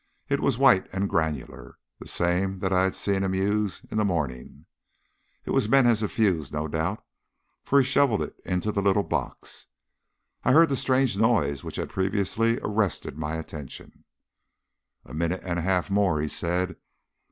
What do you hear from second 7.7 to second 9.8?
he shovelled it into the little box,